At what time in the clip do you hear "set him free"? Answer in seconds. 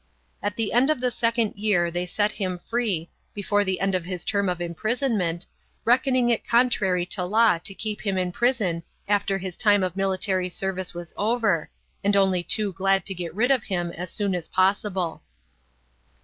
2.07-3.11